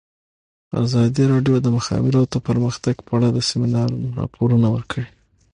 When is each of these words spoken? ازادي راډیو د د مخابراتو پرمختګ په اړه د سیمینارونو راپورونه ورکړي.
ازادي 0.83 1.23
راډیو 1.33 1.55
د 1.59 1.63
د 1.63 1.67
مخابراتو 1.77 2.37
پرمختګ 2.47 2.95
په 3.05 3.11
اړه 3.17 3.27
د 3.31 3.39
سیمینارونو 3.49 4.07
راپورونه 4.19 4.67
ورکړي. 4.75 5.07